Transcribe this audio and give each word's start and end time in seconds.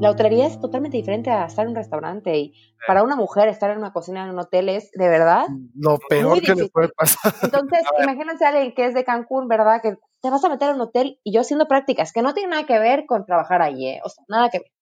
La 0.00 0.10
hotelería 0.10 0.46
es 0.46 0.58
totalmente 0.58 0.96
diferente 0.96 1.30
a 1.30 1.44
estar 1.44 1.66
en 1.66 1.72
un 1.72 1.76
restaurante 1.76 2.34
y 2.38 2.54
para 2.86 3.02
una 3.02 3.16
mujer 3.16 3.48
estar 3.48 3.70
en 3.70 3.76
una 3.76 3.92
cocina 3.92 4.24
en 4.24 4.30
un 4.30 4.38
hotel 4.38 4.70
es 4.70 4.90
de 4.92 5.08
verdad 5.10 5.44
lo 5.74 5.98
peor 6.08 6.40
que 6.40 6.54
le 6.54 6.70
puede 6.70 6.88
pasar. 6.88 7.34
Entonces, 7.42 7.80
imagínense 8.02 8.46
a 8.46 8.48
alguien 8.48 8.74
que 8.74 8.86
es 8.86 8.94
de 8.94 9.04
Cancún, 9.04 9.46
¿verdad? 9.46 9.82
Que 9.82 9.98
te 10.22 10.30
vas 10.30 10.42
a 10.42 10.48
meter 10.48 10.70
a 10.70 10.74
un 10.74 10.80
hotel 10.80 11.20
y 11.22 11.34
yo 11.34 11.42
haciendo 11.42 11.68
prácticas, 11.68 12.14
que 12.14 12.22
no 12.22 12.32
tiene 12.32 12.48
nada 12.48 12.64
que 12.64 12.78
ver 12.78 13.04
con 13.04 13.26
trabajar 13.26 13.60
allí, 13.60 13.88
¿eh? 13.88 14.00
o 14.02 14.08
sea, 14.08 14.24
nada 14.26 14.48
que 14.48 14.60
ver. 14.60 14.72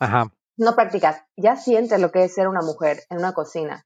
Ajá. 0.00 0.32
No 0.56 0.74
prácticas, 0.74 1.22
ya 1.36 1.56
sientes 1.56 2.00
lo 2.00 2.10
que 2.10 2.24
es 2.24 2.34
ser 2.34 2.48
una 2.48 2.62
mujer 2.62 3.00
en 3.10 3.18
una 3.18 3.34
cocina. 3.34 3.84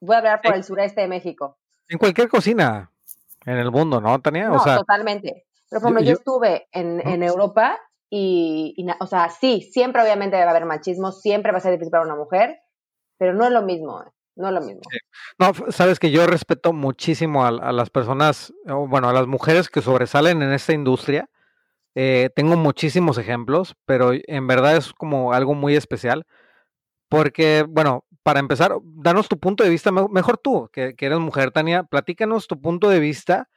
Voy 0.00 0.16
a 0.16 0.18
hablar 0.18 0.40
por 0.42 0.54
el 0.54 0.64
sureste 0.64 1.00
de 1.00 1.08
México. 1.08 1.56
En 1.88 1.96
cualquier 1.96 2.28
cocina 2.28 2.90
en 3.46 3.56
el 3.56 3.70
mundo, 3.70 4.02
¿no, 4.02 4.20
Tania? 4.20 4.50
No, 4.50 4.62
totalmente. 4.62 5.46
Pero 5.70 5.80
como 5.80 6.00
yo, 6.00 6.12
estuve 6.12 6.68
en, 6.72 7.00
en 7.08 7.22
Europa 7.22 7.78
y, 8.10 8.86
o 9.00 9.06
sea, 9.06 9.30
sí, 9.30 9.68
siempre 9.72 10.02
obviamente 10.02 10.36
debe 10.36 10.48
haber 10.48 10.64
machismo, 10.64 11.12
siempre 11.12 11.52
va 11.52 11.58
a 11.58 11.60
ser 11.60 11.72
difícil 11.72 11.90
para 11.90 12.04
una 12.04 12.16
mujer, 12.16 12.58
pero 13.18 13.34
no 13.34 13.44
es 13.44 13.50
lo 13.50 13.62
mismo. 13.62 14.02
¿eh? 14.02 14.10
No 14.36 14.48
es 14.48 14.54
lo 14.54 14.60
mismo. 14.60 14.82
No, 15.38 15.52
sabes 15.70 15.98
que 15.98 16.10
yo 16.10 16.26
respeto 16.26 16.72
muchísimo 16.72 17.46
a, 17.46 17.72
las 17.72 17.90
personas, 17.90 18.52
bueno, 18.66 19.08
a 19.08 19.12
las 19.12 19.26
mujeres 19.26 19.68
que 19.70 19.80
sobresalen 19.80 20.42
en 20.42 20.52
esta 20.52 20.74
industria. 20.74 21.28
Eh, 21.94 22.28
tengo 22.36 22.56
muchísimos 22.56 23.16
ejemplos, 23.16 23.74
pero 23.86 24.10
en 24.12 24.46
verdad 24.46 24.76
es 24.76 24.92
como 24.92 25.32
algo 25.32 25.54
muy 25.54 25.74
especial. 25.74 26.26
Porque, 27.08 27.64
bueno, 27.66 28.04
para 28.22 28.40
empezar, 28.40 28.76
danos 28.82 29.28
tu 29.28 29.38
punto 29.38 29.64
de 29.64 29.70
vista, 29.70 29.90
mejor 29.90 30.36
tú, 30.36 30.68
que 30.72 30.94
eres 30.98 31.18
mujer, 31.18 31.50
Tania, 31.50 31.84
platícanos 31.84 32.46
tu 32.46 32.60
punto 32.60 32.90
de 32.90 33.00
vista 33.00 33.48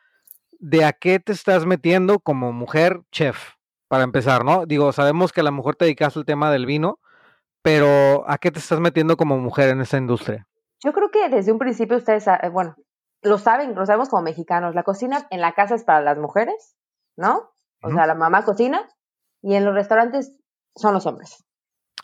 de 0.60 0.86
a 0.86 0.94
qué 0.94 1.20
te 1.20 1.32
estás 1.32 1.66
metiendo 1.66 2.20
como 2.20 2.54
mujer 2.54 3.02
chef, 3.12 3.54
para 3.90 4.04
empezar, 4.04 4.46
¿no? 4.46 4.66
Digo, 4.66 4.94
sabemos 4.94 5.34
que 5.34 5.42
a 5.42 5.44
lo 5.44 5.52
mejor 5.52 5.76
te 5.76 5.86
dedicaste 5.86 6.20
al 6.20 6.26
tema 6.26 6.52
del 6.52 6.66
vino, 6.66 7.00
pero 7.62 8.24
¿a 8.28 8.38
qué 8.38 8.52
te 8.52 8.60
estás 8.60 8.80
metiendo 8.80 9.18
como 9.18 9.38
mujer 9.38 9.70
en 9.70 9.82
esta 9.82 9.98
industria? 9.98 10.48
Yo 10.82 10.94
creo 10.94 11.12
que 11.12 11.28
desde 11.28 11.52
un 11.52 11.60
principio 11.60 11.98
ustedes, 11.98 12.28
eh, 12.28 12.50
bueno, 12.50 12.76
lo 13.22 13.38
saben, 13.38 13.76
lo 13.76 13.86
sabemos 13.86 14.08
como 14.08 14.22
mexicanos, 14.22 14.76
la 14.76 14.84
cocina 14.84 15.28
en 15.32 15.42
la 15.42 15.54
casa 15.54 15.76
es 15.76 15.84
para 15.84 16.02
las 16.02 16.18
mujeres, 16.18 16.78
¿no? 17.18 17.52
O 17.82 17.90
sea, 17.92 18.06
la 18.06 18.16
mamá 18.16 18.46
cocina 18.46 18.88
y 19.42 19.56
en 19.56 19.66
los 19.66 19.74
restaurantes 19.74 20.36
son 20.76 20.94
los 20.94 21.06
hombres 21.06 21.46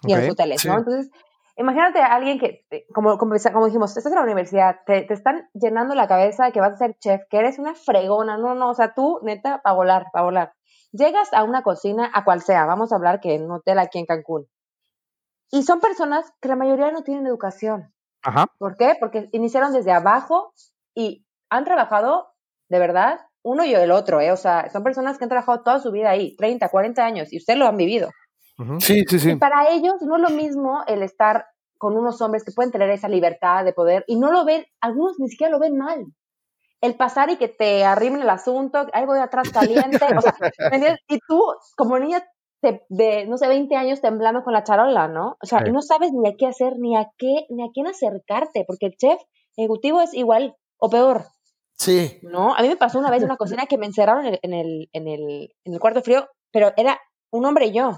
y 0.04 0.14
en 0.14 0.22
los 0.22 0.32
hoteles, 0.32 0.66
¿no? 0.66 0.78
Entonces, 0.78 1.12
imagínate 1.56 2.00
a 2.00 2.16
alguien 2.16 2.40
que, 2.40 2.66
eh, 2.72 2.86
como, 2.94 3.18
como, 3.18 3.36
dijimos, 3.36 3.96
estás 3.96 4.12
en 4.12 4.18
la 4.18 4.24
universidad, 4.24 4.80
te, 4.86 5.04
te, 5.04 5.14
están 5.14 5.50
llenando 5.54 5.94
la 5.94 6.08
cabeza 6.08 6.46
de 6.46 6.52
que 6.52 6.62
vas 6.62 6.74
a 6.74 6.78
ser 6.78 6.98
chef, 6.98 7.22
que 7.30 7.38
eres 7.38 7.60
una 7.60 7.76
fregona, 7.76 8.38
no, 8.38 8.56
no, 8.56 8.70
o 8.70 8.74
sea, 8.74 8.94
tú, 8.94 9.20
neta, 9.22 9.62
para 9.62 9.76
volar, 9.76 10.06
para 10.12 10.26
volar. 10.26 10.54
Llegas 10.96 11.34
a 11.34 11.44
una 11.44 11.62
cocina, 11.62 12.10
a 12.14 12.24
cual 12.24 12.42
sea, 12.42 12.66
vamos 12.66 12.92
a 12.92 12.96
hablar 12.96 13.20
que 13.20 13.36
en 13.36 13.46
un 13.46 13.52
hotel 13.52 13.80
aquí 13.80 14.00
en 14.00 14.06
Cancún, 14.06 14.48
y 15.52 15.64
son 15.64 15.80
personas 15.80 16.32
que 16.42 16.48
la 16.48 16.56
mayoría 16.56 16.92
no 16.92 17.04
tienen 17.04 17.28
educación. 17.28 17.94
Ajá. 18.24 18.48
¿Por 18.58 18.76
qué? 18.78 18.96
Porque 19.00 19.30
iniciaron 19.32 19.74
desde 19.74 19.92
abajo 19.92 20.54
y 20.94 21.26
han 21.50 21.66
trabajado, 21.66 22.28
de 22.70 22.80
verdad, 22.80 23.20
uno 23.44 23.64
y 23.64 23.74
el 23.74 23.92
otro, 23.92 24.22
¿eh? 24.22 24.32
O 24.32 24.38
sea, 24.38 24.70
son 24.70 24.84
personas 24.84 25.18
que 25.18 25.26
han 25.26 25.30
trabajado 25.30 25.62
toda 25.62 25.80
su 25.80 25.92
vida 25.92 26.10
ahí, 26.10 26.36
30, 26.38 26.70
40 26.70 27.06
años, 27.06 27.32
y 27.32 27.38
ustedes 27.38 27.60
lo 27.60 27.68
han 27.68 27.78
vivido. 27.78 28.10
Sí, 28.80 29.04
sí, 29.08 29.20
sí. 29.20 29.32
Y 29.32 29.36
para 29.36 29.70
ellos 29.70 29.96
no 30.02 30.16
es 30.16 30.22
lo 30.22 30.30
mismo 30.30 30.84
el 30.88 31.04
estar 31.04 31.46
con 31.78 31.98
unos 31.98 32.22
hombres 32.22 32.44
que 32.44 32.54
pueden 32.54 32.72
tener 32.72 32.90
esa 32.90 33.10
libertad 33.10 33.66
de 33.66 33.74
poder 33.74 34.06
y 34.08 34.18
no 34.18 34.32
lo 34.32 34.46
ven, 34.46 34.66
algunos 34.82 35.20
ni 35.20 35.28
siquiera 35.30 35.52
lo 35.52 35.60
ven 35.60 35.78
mal. 35.78 36.06
El 36.86 36.96
pasar 36.96 37.30
y 37.32 37.38
que 37.38 37.48
te 37.48 37.84
arrimen 37.84 38.22
el 38.22 38.30
asunto, 38.30 38.86
algo 38.94 39.14
de 39.14 39.22
atrás 39.22 39.50
caliente, 39.50 40.06
o 40.16 40.22
sea, 40.22 40.36
Y 41.10 41.20
tú, 41.28 41.42
como 41.76 41.98
niña 41.98 42.24
de, 42.90 43.26
no 43.28 43.38
sé, 43.38 43.48
20 43.48 43.76
años 43.76 44.02
temblando 44.02 44.44
con 44.44 44.54
la 44.54 44.64
charola, 44.64 45.08
¿no? 45.08 45.38
O 45.42 45.46
sea, 45.46 45.62
no 45.62 45.82
sabes 45.82 46.12
ni 46.14 46.28
a 46.28 46.36
qué 46.38 46.48
hacer, 46.48 46.74
ni 46.78 46.96
a 46.96 47.12
qué, 47.18 47.46
ni 47.50 47.64
a 47.64 47.70
quién 47.74 47.88
acercarte, 47.88 48.64
porque 48.66 48.88
el 48.88 48.96
chef 48.98 49.22
ejecutivo 49.56 50.02
es 50.02 50.14
igual 50.14 50.56
o 50.78 50.90
peor. 50.90 51.26
Sí. 51.74 52.20
¿No? 52.24 52.56
A 52.56 52.62
mí 52.62 52.68
me 52.70 52.78
pasó 52.78 53.00
una 53.00 53.12
vez 53.12 53.22
en 53.22 53.30
una 53.30 53.38
cocina 53.38 53.66
que 53.66 53.78
me 53.78 53.86
encerraron 53.86 54.26
en 54.26 54.54
el, 54.54 54.90
en 54.94 55.08
el, 55.08 55.54
en 55.64 55.74
el 55.74 55.80
cuarto 55.80 56.02
frío, 56.02 56.28
pero 56.52 56.72
era 56.78 57.00
un 57.32 57.46
hombre 57.46 57.68
y 57.68 57.74
yo. 57.74 57.92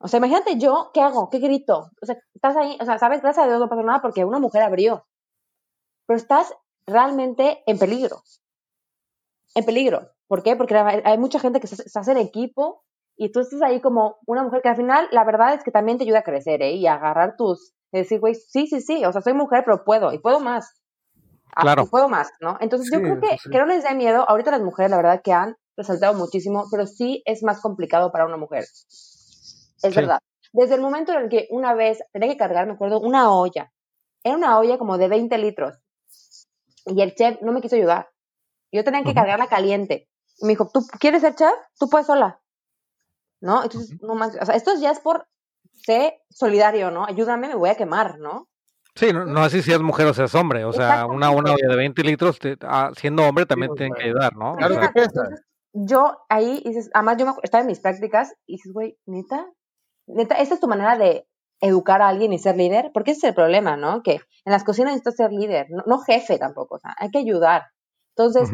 O 0.00 0.08
sea, 0.08 0.18
imagínate 0.18 0.58
yo, 0.58 0.90
¿qué 0.94 1.00
hago? 1.00 1.28
¿Qué 1.28 1.38
grito? 1.38 1.90
O 2.00 2.06
sea, 2.06 2.16
estás 2.34 2.56
ahí, 2.56 2.78
o 2.80 2.84
sea, 2.84 2.98
sabes, 2.98 3.20
gracias 3.20 3.44
a 3.44 3.48
Dios 3.48 3.60
no 3.60 3.68
pasó 3.68 3.82
nada 3.82 4.00
porque 4.00 4.24
una 4.24 4.38
mujer 4.38 4.62
abrió. 4.62 5.06
Pero 6.06 6.16
estás 6.16 6.54
realmente 6.88 7.62
en 7.66 7.78
peligro. 7.78 8.22
En 9.54 9.64
peligro. 9.64 10.10
¿Por 10.26 10.42
qué? 10.42 10.56
Porque 10.56 10.76
hay 10.76 11.18
mucha 11.18 11.40
gente 11.40 11.60
que 11.60 11.66
se 11.66 11.98
hace 11.98 12.12
en 12.12 12.18
equipo 12.18 12.84
y 13.16 13.32
tú 13.32 13.40
estás 13.40 13.62
ahí 13.62 13.80
como 13.80 14.18
una 14.26 14.44
mujer 14.44 14.62
que 14.62 14.68
al 14.68 14.76
final 14.76 15.08
la 15.10 15.24
verdad 15.24 15.54
es 15.54 15.64
que 15.64 15.70
también 15.70 15.98
te 15.98 16.04
ayuda 16.04 16.20
a 16.20 16.22
crecer, 16.22 16.62
¿eh? 16.62 16.72
Y 16.72 16.86
a 16.86 16.94
agarrar 16.94 17.36
tus, 17.36 17.74
decir, 17.90 18.20
güey, 18.20 18.34
sí, 18.34 18.66
sí, 18.66 18.80
sí, 18.80 19.04
o 19.04 19.12
sea, 19.12 19.22
soy 19.22 19.32
mujer, 19.32 19.62
pero 19.64 19.84
puedo, 19.84 20.12
y 20.12 20.18
puedo 20.18 20.40
más. 20.40 20.80
Ah, 21.54 21.62
claro. 21.62 21.86
puedo 21.86 22.08
más, 22.08 22.30
¿no? 22.40 22.56
Entonces 22.60 22.90
yo 22.92 23.00
creo 23.00 23.20
que, 23.20 23.36
que 23.50 23.58
no 23.58 23.66
les 23.66 23.82
dé 23.82 23.94
miedo, 23.94 24.24
ahorita 24.28 24.52
las 24.52 24.60
mujeres, 24.60 24.90
la 24.90 24.98
verdad 24.98 25.22
que 25.24 25.32
han 25.32 25.56
resaltado 25.76 26.14
muchísimo, 26.14 26.66
pero 26.70 26.86
sí 26.86 27.22
es 27.24 27.42
más 27.42 27.60
complicado 27.60 28.12
para 28.12 28.26
una 28.26 28.36
mujer. 28.36 28.64
Es 29.82 29.94
verdad. 29.94 30.18
Desde 30.52 30.76
el 30.76 30.80
momento 30.80 31.12
en 31.12 31.22
el 31.22 31.28
que 31.28 31.48
una 31.50 31.74
vez 31.74 32.00
tenía 32.12 32.28
que 32.28 32.36
cargar, 32.36 32.66
me 32.66 32.74
acuerdo, 32.74 33.00
una 33.00 33.32
olla. 33.32 33.72
Era 34.22 34.36
una 34.36 34.58
olla 34.58 34.78
como 34.78 34.98
de 34.98 35.08
20 35.08 35.36
litros. 35.38 35.78
Y 36.88 37.02
el 37.02 37.14
chef 37.14 37.40
no 37.42 37.52
me 37.52 37.60
quiso 37.60 37.76
ayudar. 37.76 38.10
Yo 38.72 38.84
tenía 38.84 39.02
que 39.02 39.14
cargarla 39.14 39.46
caliente. 39.46 40.08
Y 40.38 40.46
me 40.46 40.52
dijo, 40.52 40.70
¿tú 40.72 40.80
quieres 41.00 41.22
ser 41.22 41.34
chef? 41.34 41.54
Tú 41.78 41.88
puedes 41.88 42.06
sola. 42.06 42.40
¿no? 43.40 43.62
Entonces, 43.62 43.96
no 44.02 44.14
más, 44.14 44.36
o 44.40 44.44
sea, 44.44 44.54
esto 44.54 44.72
ya 44.80 44.90
es 44.90 45.00
por 45.00 45.26
ser 45.72 46.14
solidario, 46.30 46.90
¿no? 46.90 47.04
Ayúdame, 47.06 47.48
me 47.48 47.54
voy 47.54 47.70
a 47.70 47.76
quemar, 47.76 48.18
¿no? 48.18 48.48
Sí, 48.94 49.12
no, 49.12 49.24
no 49.24 49.42
así 49.42 49.62
si 49.62 49.72
es 49.72 49.80
mujer 49.80 50.06
o 50.06 50.14
seas 50.14 50.34
hombre, 50.34 50.64
o 50.64 50.72
sea, 50.72 51.06
una, 51.06 51.30
una 51.30 51.52
olla 51.52 51.68
de 51.68 51.76
20 51.76 52.02
litros, 52.02 52.38
ah, 52.62 52.90
siendo 52.96 53.24
hombre 53.24 53.46
también 53.46 53.72
tienen 53.76 53.94
que 53.94 54.04
ayudar, 54.04 54.34
¿no? 54.36 54.56
Claro 54.56 54.80
que 54.80 54.88
pesa. 54.88 55.28
Yo 55.72 56.18
ahí 56.28 56.62
dices, 56.64 56.90
además 56.94 57.18
yo 57.18 57.36
estaba 57.42 57.60
en 57.60 57.68
mis 57.68 57.78
prácticas 57.78 58.34
y 58.46 58.54
dices, 58.54 58.72
güey, 58.72 58.98
neta, 59.06 59.46
neta, 60.06 60.34
esta 60.36 60.54
es 60.54 60.60
tu 60.60 60.66
manera 60.66 60.98
de 60.98 61.28
educar 61.60 62.02
a 62.02 62.08
alguien 62.08 62.32
y 62.32 62.38
ser 62.38 62.56
líder, 62.56 62.90
porque 62.92 63.12
ese 63.12 63.18
es 63.18 63.24
el 63.30 63.34
problema, 63.34 63.76
¿no? 63.76 64.02
Que 64.02 64.14
en 64.14 64.52
las 64.52 64.64
cocinas 64.64 64.92
necesitas 64.92 65.16
ser 65.16 65.32
líder, 65.32 65.66
no, 65.70 65.98
jefe 66.00 66.38
tampoco, 66.38 66.76
o 66.76 66.78
sea, 66.78 66.94
hay 66.98 67.10
que 67.10 67.18
ayudar. 67.18 67.64
Entonces, 68.16 68.50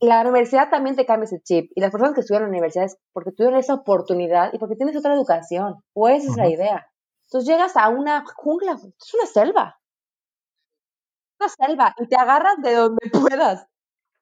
la 0.00 0.20
universidad 0.20 0.70
también 0.70 0.96
te 0.96 1.06
cambia 1.06 1.24
ese 1.24 1.40
chip. 1.42 1.70
Y 1.74 1.80
las 1.80 1.90
personas 1.90 2.14
que 2.14 2.20
estudian 2.20 2.42
en 2.42 2.48
la 2.48 2.56
universidad 2.56 2.86
es 2.86 2.98
porque 3.12 3.32
tuvieron 3.32 3.58
esa 3.58 3.74
oportunidad 3.74 4.52
y 4.52 4.58
porque 4.58 4.76
tienes 4.76 4.96
otra 4.96 5.14
educación. 5.14 5.76
O 5.94 6.08
esa 6.08 6.30
es 6.30 6.36
la 6.36 6.48
idea. 6.48 6.86
Entonces 7.26 7.48
llegas 7.48 7.76
a 7.76 7.88
una 7.88 8.24
jungla, 8.36 8.72
es 8.72 9.14
una 9.14 9.26
selva. 9.26 9.78
Una 11.40 11.48
selva 11.48 11.94
y 11.98 12.06
te 12.06 12.16
agarras 12.16 12.56
de 12.62 12.74
donde 12.74 13.10
puedas. 13.12 13.66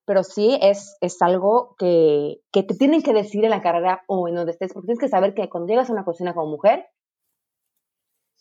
Pero 0.06 0.22
sí 0.22 0.58
es, 0.62 0.96
es 1.00 1.20
algo 1.20 1.74
que, 1.78 2.40
que 2.52 2.62
te 2.62 2.74
tienen 2.74 3.02
que 3.02 3.12
decir 3.12 3.44
en 3.44 3.50
la 3.50 3.60
carrera 3.60 4.02
o 4.06 4.28
en 4.28 4.36
donde 4.36 4.52
estés, 4.52 4.72
porque 4.72 4.86
tienes 4.86 5.00
que 5.00 5.08
saber 5.08 5.34
que 5.34 5.48
cuando 5.48 5.66
llegas 5.66 5.90
a 5.90 5.92
una 5.92 6.04
cocina 6.04 6.32
como 6.32 6.52
mujer, 6.52 6.86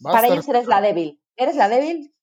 para 0.01 0.27
ellos 0.27 0.47
eres 0.47 0.67
la 0.67 0.81
débil. 0.81 1.21
Eres 1.35 1.55
la 1.55 1.69
débil 1.69 2.15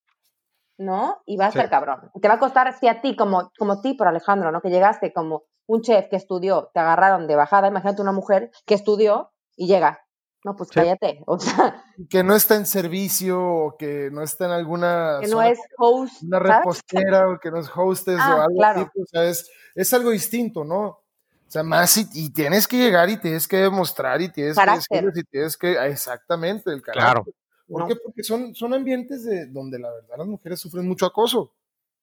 ¿no? 0.79 1.23
Y 1.27 1.37
va 1.37 1.47
a 1.47 1.53
ser 1.53 1.71
cabrón. 1.71 2.11
Te 2.21 2.29
va 2.29 2.35
a 2.35 2.39
costar, 2.39 2.73
si 2.79 2.89
a 2.89 3.01
ti, 3.01 3.17
como, 3.17 3.51
como 3.59 3.81
ti 3.81 3.95
por 3.95 4.09
Alejandro, 4.09 4.53
¿no? 4.53 4.61
Que 4.61 4.71
llegaste 4.71 5.13
como 5.13 5.45
un 5.67 5.83
chef 5.83 6.09
que 6.09 6.17
estudió, 6.17 6.71
te 6.75 6.81
agarraron 6.81 7.27
de 7.27 7.37
bajada, 7.37 7.69
imagínate 7.69 8.03
una 8.03 8.13
mujer 8.13 8.51
que 8.67 8.75
estudió 8.75 9.33
y 9.57 9.67
llega. 9.67 10.01
No, 10.45 10.57
pues 10.57 10.71
cállate. 10.71 11.23
O 11.27 11.39
sea. 11.39 11.85
Que 12.11 12.25
no 12.25 12.35
está 12.35 12.57
en 12.57 12.67
servicio 12.67 13.41
o 13.41 13.77
que 13.77 14.11
no 14.11 14.23
está 14.23 14.47
en 14.47 14.51
alguna. 14.51 15.19
Que 15.21 15.29
no 15.29 15.41
es 15.41 15.59
host. 15.79 16.23
Una 16.25 16.41
repostera 16.41 17.29
o 17.29 17.39
que 17.39 17.51
no 17.51 17.61
es 17.61 17.71
hostess 17.75 18.19
o 18.19 18.23
ah, 18.23 18.47
algo 18.47 18.65
así. 18.65 18.81
O 19.01 19.07
sea, 19.07 19.25
es, 19.25 19.49
es 19.75 19.95
algo 19.95 20.11
distinto, 20.11 20.65
¿no? 20.65 20.83
O 20.83 21.51
sea, 21.53 21.63
más 21.63 21.97
y, 21.97 22.33
tienes 22.33 22.67
que 22.67 22.79
llegar 22.79 23.09
y 23.11 23.19
tienes 23.19 23.47
que 23.47 23.59
demostrar 23.59 24.21
y 24.23 24.33
tienes 24.33 24.57
que 24.57 24.71
decirles 24.71 25.17
y 25.17 25.25
tienes 25.25 25.57
que. 25.57 25.73
Exactamente, 25.87 26.73
el 26.73 26.83
carácter. 26.83 27.23
Claro. 27.23 27.25
¿Por 27.73 27.89
qué? 27.89 27.97
Porque 27.97 28.23
son, 28.23 28.55
son 28.55 28.75
ambientes 28.75 29.25
de, 29.25 29.47
donde 29.47 29.79
la 29.79 29.91
verdad 29.91 30.17
las 30.19 30.27
mujeres 30.27 30.61
sufren 30.61 30.87
mucho 30.87 31.07
acoso. 31.07 31.53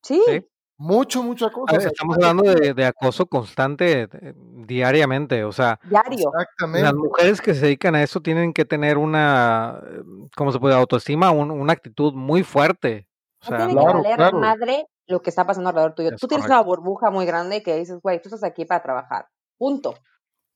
Sí. 0.02 0.22
Mucho, 0.78 1.22
mucho 1.22 1.46
acoso. 1.46 1.76
estamos 1.78 2.16
hablando 2.16 2.44
de, 2.44 2.86
acoso 2.86 3.26
constante 3.26 4.04
eh, 4.04 4.34
diariamente, 4.66 5.44
o 5.44 5.52
sea, 5.52 5.78
Diario. 5.84 6.32
Exactamente. 6.34 6.84
las 6.84 6.94
mujeres 6.94 7.42
que 7.42 7.54
se 7.54 7.66
dedican 7.66 7.96
a 7.96 8.04
eso 8.04 8.22
tienen 8.22 8.54
que 8.54 8.64
tener 8.64 8.98
una, 8.98 9.84
¿cómo 10.38 10.54
se 10.54 10.60
puede? 10.60 10.76
Autoestima, 10.76 11.32
una 11.32 11.74
actitud 11.74 12.14
muy 12.14 12.44
fuerte. 12.44 13.10
O 13.42 13.46
sea, 13.46 13.58
tiene 13.58 13.76
que 13.76 13.86
valer 13.86 14.34
madre 14.34 14.88
lo 15.08 15.22
que 15.22 15.30
está 15.30 15.46
pasando 15.46 15.70
alrededor 15.70 15.96
tuyo. 15.96 16.12
tú 16.16 16.28
tienes 16.28 16.46
una 16.46 16.62
burbuja 16.62 17.10
muy 17.10 17.26
grande 17.26 17.62
que 17.62 17.76
dices, 17.76 18.00
güey, 18.02 18.22
tú 18.22 18.30
estás 18.30 18.44
aquí 18.46 18.64
para 18.64 18.82
trabajar. 18.82 19.28
Punto. 19.58 19.96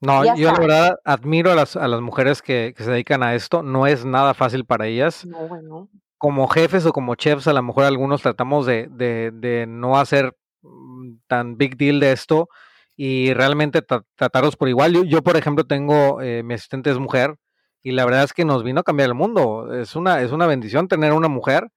No, 0.06 0.36
yo 0.36 0.52
la 0.52 0.60
verdad 0.60 1.00
admiro 1.06 1.52
a 1.52 1.56
las, 1.56 1.76
a 1.76 1.88
las 1.88 2.02
mujeres 2.02 2.42
que, 2.42 2.74
se 2.78 2.92
dedican 2.92 3.24
a 3.24 3.36
esto. 3.36 3.64
No 3.64 3.88
es 3.88 4.06
nada 4.06 4.34
fácil 4.34 4.66
para 4.66 4.88
ellas. 4.88 5.26
No, 5.26 5.48
bueno. 5.48 5.90
Como 6.18 6.48
jefes 6.48 6.86
o 6.86 6.94
como 6.94 7.16
chefs, 7.16 7.48
a 7.48 7.54
lo 7.54 7.64
mejor 7.64 7.86
algunos 7.86 8.22
tratamos 8.22 8.66
de, 8.66 8.88
de, 8.90 9.32
de 9.34 9.66
no 9.68 9.98
hacer 9.98 10.36
mm, 10.62 11.16
tan 11.28 11.58
big 11.58 11.78
deal 11.78 12.00
de 12.00 12.12
esto 12.12 12.50
y 12.96 13.34
realmente 13.34 13.82
tratarlos 13.82 14.56
por 14.56 14.70
igual. 14.70 14.94
Yo, 14.94 15.04
yo 15.04 15.24
por 15.24 15.38
ejemplo, 15.38 15.66
tengo, 15.66 16.22
eh, 16.22 16.44
mi 16.44 16.54
asistente 16.54 16.92
es 16.92 17.00
mujer 17.00 17.36
y 17.82 17.92
la 17.92 18.06
verdad 18.06 18.24
es 18.24 18.34
que 18.34 18.46
nos 18.46 18.64
vino 18.64 18.82
a 18.82 18.84
cambiar 18.84 19.10
el 19.10 19.16
mundo. 19.16 19.74
Es 19.74 19.96
una, 19.96 20.22
es 20.22 20.32
una 20.32 20.48
bendición 20.48 20.88
tener 20.88 21.14
una 21.14 21.28
mujer 21.28 21.70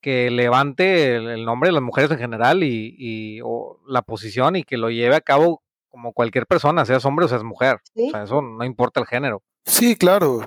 que 0.00 0.30
levante 0.30 1.16
el, 1.16 1.44
nombre 1.44 1.68
de 1.68 1.72
las 1.72 1.82
mujeres 1.82 2.10
en 2.10 2.18
general 2.18 2.62
y, 2.62 3.40
la 3.88 4.02
posición 4.02 4.56
y 4.56 4.64
que 4.64 4.76
lo 4.76 4.90
lleve 4.90 5.16
a 5.16 5.20
cabo 5.20 5.62
como 5.96 6.12
cualquier 6.12 6.46
persona, 6.46 6.84
seas 6.84 7.06
hombre 7.06 7.24
o 7.24 7.28
seas 7.28 7.42
mujer. 7.42 7.80
O 7.96 8.10
sea, 8.10 8.22
eso 8.24 8.42
no 8.42 8.62
importa 8.66 9.00
el 9.00 9.06
género. 9.06 9.42
Sí, 9.64 9.96
claro. 9.96 10.40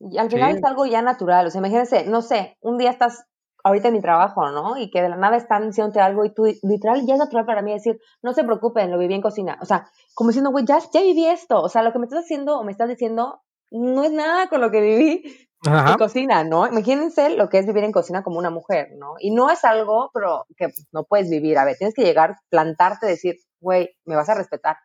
Y 0.00 0.16
al 0.16 0.30
final 0.30 0.56
es 0.56 0.64
algo 0.64 0.86
ya 0.86 1.02
natural. 1.02 1.46
O 1.46 1.50
sea, 1.50 1.58
imagínense, 1.58 2.06
no 2.06 2.22
sé, 2.22 2.56
un 2.62 2.78
día 2.78 2.90
estás 2.90 3.26
ahorita 3.62 3.88
en 3.88 3.94
mi 3.94 4.00
trabajo, 4.00 4.50
¿no? 4.50 4.78
Y 4.78 4.90
que 4.90 5.02
de 5.02 5.10
la 5.10 5.16
nada 5.16 5.36
están 5.36 5.66
diciéndote 5.68 6.00
algo 6.00 6.24
y 6.24 6.32
tú, 6.32 6.44
literal, 6.62 7.04
ya 7.04 7.14
es 7.14 7.18
natural 7.18 7.44
para 7.44 7.60
mí 7.60 7.70
decir, 7.70 8.00
no 8.22 8.32
se 8.32 8.44
preocupen, 8.44 8.90
lo 8.90 8.96
viví 8.96 9.12
en 9.12 9.20
cocina. 9.20 9.58
O 9.60 9.66
sea, 9.66 9.90
como 10.14 10.30
diciendo, 10.30 10.52
güey, 10.52 10.64
ya, 10.64 10.78
ya 10.90 11.02
viví 11.02 11.26
esto. 11.26 11.60
O 11.60 11.68
sea, 11.68 11.82
lo 11.82 11.92
que 11.92 11.98
me 11.98 12.06
estás 12.06 12.24
haciendo 12.24 12.58
o 12.58 12.64
me 12.64 12.72
estás 12.72 12.88
diciendo 12.88 13.42
no 13.70 14.04
es 14.04 14.10
nada 14.10 14.48
con 14.48 14.62
lo 14.62 14.70
que 14.70 14.80
viví 14.80 15.48
en 15.66 15.98
cocina, 15.98 16.44
¿no? 16.44 16.66
Imagínense 16.66 17.28
lo 17.36 17.50
que 17.50 17.58
es 17.58 17.66
vivir 17.66 17.84
en 17.84 17.92
cocina 17.92 18.22
como 18.22 18.38
una 18.38 18.48
mujer, 18.48 18.88
¿no? 18.96 19.16
Y 19.18 19.32
no 19.32 19.50
es 19.50 19.66
algo, 19.66 20.10
pero 20.14 20.46
que 20.56 20.68
no 20.92 21.04
puedes 21.04 21.28
vivir. 21.28 21.58
A 21.58 21.66
ver, 21.66 21.76
tienes 21.76 21.94
que 21.94 22.04
llegar, 22.04 22.36
plantarte, 22.48 23.06
decir, 23.06 23.34
güey, 23.60 23.94
me 24.04 24.16
vas 24.16 24.28
a 24.28 24.34
respetar. 24.34 24.76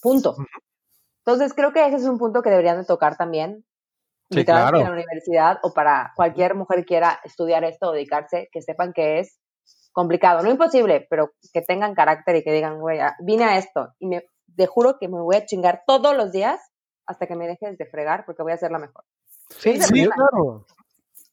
Punto. 0.00 0.36
Entonces, 1.24 1.54
creo 1.54 1.72
que 1.72 1.84
ese 1.86 1.96
es 1.96 2.04
un 2.04 2.18
punto 2.18 2.42
que 2.42 2.50
deberían 2.50 2.78
de 2.78 2.86
tocar 2.86 3.16
también. 3.16 3.64
Sí, 4.30 4.44
claro. 4.44 4.78
en 4.78 4.84
la 4.84 4.92
universidad 4.92 5.58
o 5.62 5.72
para 5.72 6.12
cualquier 6.14 6.54
mujer 6.54 6.80
que 6.80 6.84
quiera 6.84 7.18
estudiar 7.24 7.64
esto 7.64 7.88
o 7.88 7.92
dedicarse, 7.92 8.50
que 8.52 8.60
sepan 8.60 8.92
que 8.92 9.20
es 9.20 9.38
complicado, 9.92 10.42
no 10.42 10.50
imposible, 10.50 11.06
pero 11.08 11.30
que 11.52 11.62
tengan 11.62 11.94
carácter 11.94 12.36
y 12.36 12.44
que 12.44 12.52
digan, 12.52 12.78
güey, 12.78 13.00
vine 13.20 13.44
a 13.44 13.56
esto 13.56 13.94
y 13.98 14.06
me 14.06 14.24
te 14.56 14.66
juro 14.66 14.98
que 14.98 15.08
me 15.08 15.20
voy 15.20 15.36
a 15.36 15.46
chingar 15.46 15.84
todos 15.86 16.16
los 16.16 16.32
días 16.32 16.60
hasta 17.06 17.26
que 17.26 17.36
me 17.36 17.46
dejes 17.46 17.78
de 17.78 17.86
fregar 17.86 18.24
porque 18.26 18.42
voy 18.42 18.52
a 18.52 18.58
ser 18.58 18.70
la 18.70 18.78
mejor. 18.78 19.04
Sí, 19.50 19.80
sí, 19.80 20.06
claro. 20.06 20.66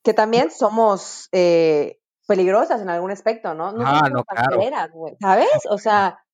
Que 0.04 0.14
también 0.14 0.52
somos 0.52 1.28
eh, 1.32 2.00
peligrosas 2.28 2.82
en 2.82 2.90
algún 2.90 3.12
aspecto, 3.12 3.54
¿no? 3.54 3.72
No 3.72 3.84
ah, 3.86 4.10
no, 4.10 4.24
claro. 4.24 4.60
¿sabes? 5.20 5.50
O 5.70 5.78
sea, 5.78 6.25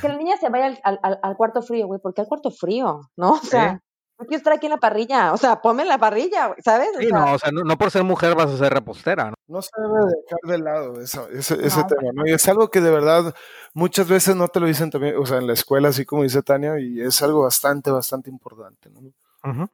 que 0.00 0.08
la 0.08 0.16
niña 0.16 0.36
se 0.36 0.48
vaya 0.48 0.76
al, 0.82 1.00
al, 1.02 1.18
al 1.22 1.36
cuarto 1.36 1.62
frío, 1.62 1.86
güey, 1.86 2.00
¿por 2.00 2.14
qué 2.14 2.22
al 2.22 2.28
cuarto 2.28 2.50
frío? 2.50 3.10
¿No? 3.16 3.32
O 3.32 3.42
sea, 3.42 3.80
no 4.18 4.24
quiero 4.24 4.38
estar 4.38 4.52
aquí 4.54 4.66
en 4.66 4.70
la 4.70 4.78
parrilla, 4.78 5.32
o 5.32 5.36
sea, 5.36 5.60
ponme 5.60 5.82
en 5.82 5.88
la 5.88 5.98
parrilla, 5.98 6.54
¿sabes? 6.64 6.88
sí, 6.98 7.08
no, 7.08 7.34
o 7.34 7.38
sea, 7.38 7.50
no, 7.52 7.76
por 7.76 7.90
ser 7.90 8.02
mujer 8.02 8.34
vas 8.34 8.50
a 8.50 8.56
ser 8.56 8.72
repostera, 8.72 9.30
¿no? 9.30 9.34
No 9.46 9.62
se 9.62 9.70
debe 9.76 10.12
dejar 10.22 10.40
de 10.42 10.58
lado 10.58 11.00
eso, 11.00 11.28
ese, 11.28 11.54
ese 11.66 11.84
tema, 11.84 12.10
¿no? 12.14 12.26
Y 12.26 12.32
es 12.32 12.48
algo 12.48 12.70
que 12.70 12.80
de 12.80 12.90
verdad 12.90 13.34
muchas 13.74 14.08
veces 14.08 14.34
no 14.34 14.48
te 14.48 14.58
lo 14.58 14.66
dicen 14.66 14.90
también, 14.90 15.16
o 15.18 15.26
sea, 15.26 15.38
en 15.38 15.46
la 15.46 15.52
escuela, 15.52 15.88
así 15.88 16.06
como 16.06 16.22
dice 16.22 16.42
Tania, 16.42 16.80
y 16.80 17.00
es 17.00 17.22
algo 17.22 17.42
bastante, 17.42 17.90
bastante 17.90 18.30
importante, 18.30 18.90
¿no? 18.90 19.02
no 19.44 19.70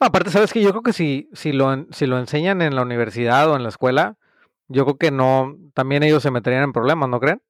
aparte, 0.00 0.30
sabes 0.30 0.52
que 0.52 0.62
yo 0.62 0.70
creo 0.70 0.82
que 0.82 0.92
si, 0.92 1.28
si, 1.34 1.52
lo, 1.52 1.86
si 1.92 2.06
lo 2.06 2.18
enseñan 2.18 2.62
en 2.62 2.74
la 2.74 2.82
universidad 2.82 3.50
o 3.50 3.56
en 3.56 3.62
la 3.62 3.68
escuela, 3.68 4.16
yo 4.68 4.84
creo 4.84 4.96
que 4.96 5.10
no, 5.10 5.54
también 5.74 6.02
ellos 6.02 6.22
se 6.22 6.30
meterían 6.30 6.64
en 6.64 6.72
problemas, 6.72 7.08
¿no 7.10 7.20
creen? 7.20 7.42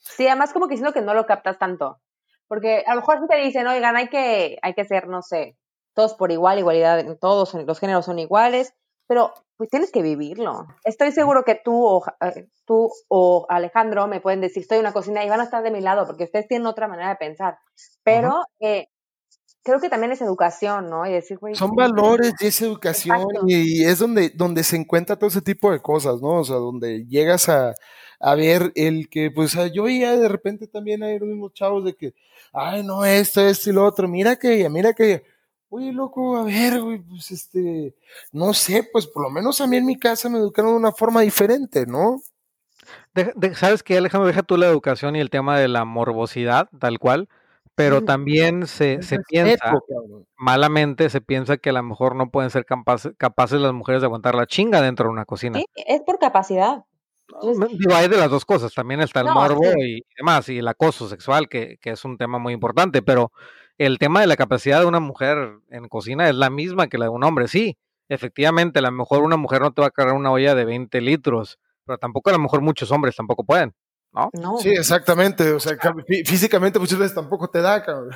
Sí, 0.00 0.26
además 0.26 0.52
como 0.52 0.68
que 0.68 0.76
siento 0.76 0.92
que 0.92 1.02
no 1.02 1.14
lo 1.14 1.26
captas 1.26 1.58
tanto. 1.58 2.00
Porque 2.48 2.82
a 2.86 2.94
lo 2.94 3.00
mejor 3.00 3.20
si 3.20 3.28
te 3.28 3.36
dicen, 3.36 3.66
oigan, 3.66 3.96
hay 3.96 4.08
que, 4.08 4.58
hay 4.62 4.74
que 4.74 4.84
ser, 4.84 5.06
no 5.06 5.22
sé, 5.22 5.56
todos 5.94 6.14
por 6.14 6.32
igual, 6.32 6.58
igualdad, 6.58 7.04
todos 7.20 7.54
los 7.54 7.78
géneros 7.78 8.06
son 8.06 8.18
iguales, 8.18 8.74
pero 9.06 9.32
pues 9.56 9.70
tienes 9.70 9.92
que 9.92 10.02
vivirlo. 10.02 10.66
Estoy 10.84 11.12
seguro 11.12 11.44
que 11.44 11.54
tú 11.54 11.84
o, 11.84 12.04
eh, 12.20 12.48
tú 12.64 12.90
o 13.08 13.46
Alejandro 13.48 14.06
me 14.06 14.20
pueden 14.20 14.40
decir, 14.40 14.62
estoy 14.62 14.78
en 14.78 14.84
una 14.84 14.92
cocina 14.92 15.24
y 15.24 15.28
van 15.28 15.40
a 15.40 15.44
estar 15.44 15.62
de 15.62 15.70
mi 15.70 15.80
lado, 15.80 16.06
porque 16.06 16.24
ustedes 16.24 16.48
tienen 16.48 16.66
otra 16.66 16.88
manera 16.88 17.10
de 17.10 17.16
pensar. 17.16 17.58
Pero 18.02 18.42
eh, 18.60 18.86
creo 19.62 19.80
que 19.80 19.88
también 19.88 20.12
es 20.12 20.20
educación, 20.20 20.88
¿no? 20.88 21.06
Y 21.06 21.12
decir, 21.12 21.38
Son 21.54 21.74
valores 21.74 22.34
y 22.40 22.46
es 22.46 22.62
educación 22.62 23.26
y 23.46 23.84
es 23.84 23.98
donde, 23.98 24.30
donde 24.30 24.64
se 24.64 24.76
encuentra 24.76 25.16
todo 25.16 25.28
ese 25.28 25.42
tipo 25.42 25.70
de 25.70 25.80
cosas, 25.80 26.20
¿no? 26.20 26.36
O 26.40 26.44
sea, 26.44 26.56
donde 26.56 27.06
llegas 27.06 27.48
a, 27.48 27.74
a 28.20 28.34
ver 28.34 28.72
el 28.74 29.08
que, 29.08 29.30
pues 29.30 29.56
yo 29.72 29.88
ya 29.88 30.16
de 30.16 30.28
repente 30.28 30.66
también 30.66 31.02
hay 31.02 31.18
los 31.18 31.28
mismos 31.28 31.52
chavos 31.54 31.84
de 31.84 31.94
que, 31.94 32.14
ay, 32.52 32.82
no, 32.82 33.04
esto, 33.04 33.40
esto 33.40 33.70
y 33.70 33.72
lo 33.72 33.84
otro, 33.84 34.08
mira 34.08 34.36
que, 34.36 34.68
mira 34.68 34.92
que, 34.92 35.24
oye, 35.68 35.92
loco, 35.92 36.36
a 36.36 36.44
ver, 36.44 36.80
güey, 36.80 36.98
pues 36.98 37.30
este, 37.30 37.94
no 38.32 38.52
sé, 38.54 38.88
pues 38.92 39.06
por 39.06 39.22
lo 39.22 39.30
menos 39.30 39.60
a 39.60 39.66
mí 39.66 39.76
en 39.76 39.86
mi 39.86 39.98
casa 39.98 40.28
me 40.28 40.38
educaron 40.38 40.72
de 40.72 40.78
una 40.78 40.92
forma 40.92 41.20
diferente, 41.22 41.86
¿no? 41.86 42.20
¿Sabes 43.54 43.82
qué, 43.82 43.98
Alejandro? 43.98 44.26
Deja 44.26 44.42
tú 44.42 44.56
la 44.56 44.66
educación 44.66 45.16
y 45.16 45.20
el 45.20 45.30
tema 45.30 45.58
de 45.58 45.68
la 45.68 45.84
morbosidad, 45.84 46.68
tal 46.78 46.98
cual, 46.98 47.28
pero 47.80 48.04
también 48.04 48.66
se, 48.66 49.02
se 49.02 49.18
piensa, 49.20 49.74
malamente 50.36 51.08
se 51.08 51.20
piensa 51.20 51.56
que 51.56 51.70
a 51.70 51.72
lo 51.72 51.82
mejor 51.82 52.14
no 52.14 52.30
pueden 52.30 52.50
ser 52.50 52.64
capaces 52.66 53.60
las 53.60 53.72
mujeres 53.72 54.02
de 54.02 54.06
aguantar 54.06 54.34
la 54.34 54.46
chinga 54.46 54.82
dentro 54.82 55.06
de 55.06 55.12
una 55.12 55.24
cocina. 55.24 55.58
Sí, 55.58 55.66
es 55.86 56.02
por 56.02 56.18
capacidad. 56.18 56.84
Digo, 57.42 57.94
hay 57.94 58.08
de 58.08 58.16
las 58.16 58.30
dos 58.30 58.44
cosas, 58.44 58.74
también 58.74 59.00
está 59.00 59.20
el 59.20 59.28
morbo 59.28 59.64
y 59.78 60.04
demás, 60.16 60.48
y 60.48 60.58
el 60.58 60.68
acoso 60.68 61.08
sexual, 61.08 61.48
que, 61.48 61.78
que 61.80 61.90
es 61.90 62.04
un 62.04 62.18
tema 62.18 62.38
muy 62.38 62.52
importante, 62.52 63.02
pero 63.02 63.32
el 63.78 63.98
tema 63.98 64.20
de 64.20 64.26
la 64.26 64.36
capacidad 64.36 64.80
de 64.80 64.86
una 64.86 65.00
mujer 65.00 65.58
en 65.70 65.88
cocina 65.88 66.28
es 66.28 66.34
la 66.34 66.50
misma 66.50 66.88
que 66.88 66.98
la 66.98 67.06
de 67.06 67.12
un 67.12 67.24
hombre. 67.24 67.48
Sí, 67.48 67.78
efectivamente, 68.08 68.80
a 68.80 68.82
lo 68.82 68.92
mejor 68.92 69.22
una 69.22 69.36
mujer 69.36 69.62
no 69.62 69.72
te 69.72 69.80
va 69.80 69.88
a 69.88 69.92
cargar 69.92 70.16
una 70.16 70.32
olla 70.32 70.54
de 70.54 70.64
20 70.64 71.00
litros, 71.00 71.58
pero 71.86 71.98
tampoco 71.98 72.30
a 72.30 72.34
lo 72.34 72.40
mejor 72.40 72.60
muchos 72.60 72.90
hombres 72.90 73.16
tampoco 73.16 73.44
pueden, 73.44 73.74
¿no? 74.12 74.58
Sí, 74.58 74.70
exactamente. 74.70 75.52
O 75.52 75.60
sea, 75.60 75.76
físicamente 76.26 76.78
muchas 76.78 76.98
veces 76.98 77.14
tampoco 77.14 77.48
te 77.48 77.60
da, 77.60 77.82
cabrón. 77.82 78.10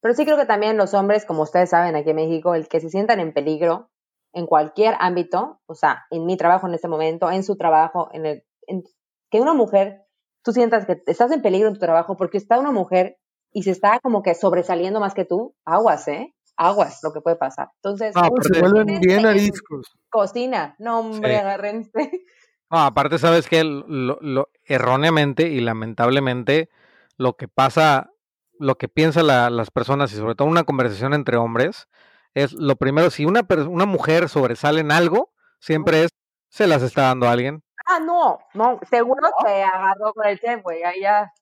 Pero 0.00 0.14
sí 0.14 0.24
creo 0.24 0.36
que 0.36 0.46
también 0.46 0.76
los 0.76 0.92
hombres, 0.92 1.24
como 1.24 1.42
ustedes 1.42 1.70
saben 1.70 1.96
aquí 1.96 2.10
en 2.10 2.16
México, 2.16 2.54
el 2.54 2.68
que 2.68 2.80
se 2.80 2.90
sientan 2.90 3.20
en 3.20 3.32
peligro 3.32 3.90
en 4.34 4.46
cualquier 4.46 4.96
ámbito, 4.98 5.60
o 5.66 5.74
sea, 5.74 6.04
en 6.10 6.26
mi 6.26 6.36
trabajo 6.36 6.66
en 6.66 6.74
este 6.74 6.88
momento, 6.88 7.30
en 7.30 7.44
su 7.44 7.56
trabajo, 7.56 8.10
en 8.12 8.26
el, 8.26 8.44
que 9.30 9.40
una 9.40 9.54
mujer, 9.54 10.02
tú 10.42 10.52
sientas 10.52 10.86
que 10.86 11.02
estás 11.06 11.30
en 11.30 11.40
peligro 11.40 11.68
en 11.68 11.74
tu 11.74 11.80
trabajo 11.80 12.16
porque 12.16 12.36
está 12.36 12.58
una 12.58 12.72
mujer 12.72 13.16
y 13.52 13.62
se 13.62 13.70
está 13.70 14.00
como 14.00 14.22
que 14.22 14.34
sobresaliendo 14.34 15.00
más 15.00 15.14
que 15.14 15.24
tú, 15.24 15.54
aguas, 15.64 16.06
¿eh? 16.08 16.34
Aguas, 16.56 17.00
lo 17.02 17.12
que 17.12 17.20
puede 17.20 17.36
pasar. 17.36 17.68
Entonces, 17.82 18.14
no, 18.14 18.28
se 18.42 18.60
vuelven 18.60 19.00
bien 19.00 19.24
ariscos. 19.24 19.86
Cocina, 20.10 20.74
no, 20.78 21.00
hombre, 21.00 21.36
agárrense. 21.38 22.10
No, 22.74 22.80
aparte, 22.80 23.18
sabes 23.18 23.48
que 23.48 23.62
lo, 23.62 24.48
erróneamente 24.64 25.44
y 25.44 25.60
lamentablemente 25.60 26.70
lo 27.16 27.36
que 27.36 27.46
pasa, 27.46 28.10
lo 28.58 28.78
que 28.78 28.88
piensan 28.88 29.28
las 29.28 29.70
personas 29.70 30.12
y 30.12 30.16
sobre 30.16 30.34
todo 30.34 30.48
una 30.48 30.64
conversación 30.64 31.14
entre 31.14 31.36
hombres 31.36 31.86
es 32.34 32.52
lo 32.52 32.74
primero, 32.74 33.10
si 33.10 33.26
una, 33.26 33.46
una 33.68 33.86
mujer 33.86 34.28
sobresale 34.28 34.80
en 34.80 34.90
algo, 34.90 35.32
siempre 35.60 36.02
es, 36.02 36.10
se 36.48 36.66
las 36.66 36.82
está 36.82 37.02
dando 37.02 37.28
a 37.28 37.30
alguien. 37.30 37.62
Ah, 37.86 38.00
no, 38.00 38.40
no, 38.54 38.80
seguro 38.90 39.28
se 39.46 39.62
agarró 39.62 40.12
con 40.12 40.26
el 40.26 40.40
chef, 40.40 40.60
güey, 40.64 40.82
ahí 40.82 41.00
ya 41.02 41.32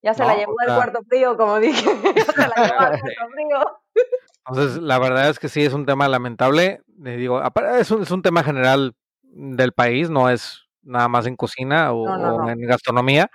ya 0.00 0.14
se 0.14 0.24
la 0.24 0.34
llevó 0.34 0.54
al 0.66 0.74
cuarto 0.74 1.00
frío, 1.06 1.36
como 1.36 1.60
dije. 1.60 1.84
ya 2.16 2.24
se 2.24 2.38
la 2.38 2.54
llevó 2.56 2.80
al 2.80 3.00
cuarto 3.00 3.28
frío. 3.32 3.80
Entonces, 4.48 4.80
la 4.80 4.98
verdad 4.98 5.28
es 5.28 5.38
que 5.38 5.50
sí 5.50 5.62
es 5.62 5.74
un 5.74 5.84
tema 5.84 6.08
lamentable. 6.08 6.80
Le 6.98 7.18
digo, 7.18 7.42
es 7.78 7.90
un, 7.90 8.02
es 8.02 8.10
un 8.10 8.22
tema 8.22 8.42
general 8.42 8.94
del 9.38 9.72
país, 9.72 10.10
no 10.10 10.28
es 10.28 10.64
nada 10.82 11.08
más 11.08 11.26
en 11.26 11.36
cocina 11.36 11.92
o, 11.92 12.48
en 12.48 12.60
gastronomía, 12.60 13.30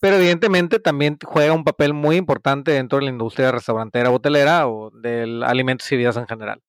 pero 0.00 0.16
evidentemente 0.16 0.80
también 0.80 1.18
juega 1.24 1.52
un 1.52 1.64
papel 1.64 1.94
muy 1.94 2.16
importante 2.16 2.72
dentro 2.72 2.98
de 2.98 3.04
la 3.04 3.10
industria 3.10 3.52
restaurantera, 3.52 4.10
hotelera 4.10 4.68
o 4.68 4.90
del 4.90 5.42
alimentos 5.42 5.90
y 5.92 5.96
vidas 5.96 6.16
en 6.16 6.26
general. 6.26 6.60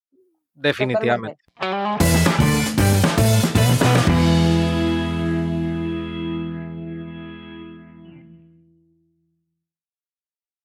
Definitivamente. 0.53 1.44